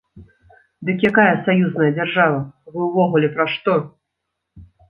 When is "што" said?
3.57-3.77